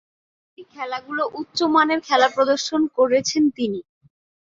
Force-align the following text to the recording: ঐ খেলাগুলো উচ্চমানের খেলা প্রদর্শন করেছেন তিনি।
ঐ 0.57 0.71
খেলাগুলো 0.71 1.23
উচ্চমানের 1.39 1.99
খেলা 2.01 2.27
প্রদর্শন 2.35 2.81
করেছেন 2.97 3.43
তিনি। 3.57 3.79